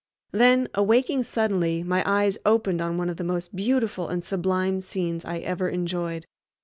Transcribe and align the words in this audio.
Then, 0.31 0.67
awaking 0.73 1.21
suddenly, 1.21 1.83
my 1.83 2.01
eyes 2.07 2.35
opened 2.43 2.81
on 2.81 2.97
one 2.97 3.07
of 3.07 3.17
the 3.17 3.23
most 3.23 3.55
beautiful 3.55 4.07
and 4.07 4.23
sublime 4.23 4.81
scenes 4.81 5.23
I 5.25 5.37
ever 5.41 5.69
enjoyed. 5.69 6.25